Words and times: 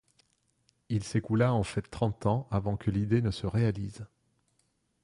Il 0.89 1.03
s'écoula 1.03 1.53
en 1.53 1.61
fait 1.61 1.83
trente 1.83 2.25
ans 2.25 2.47
avant 2.49 2.75
que 2.75 2.89
l'idée 2.89 3.21
ne 3.21 3.29
se 3.29 3.45
réalise. 3.45 4.07